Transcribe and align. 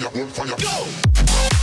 fire, 0.00 0.22
on 0.22 0.28
fire, 0.28 0.56
go! 0.56 1.55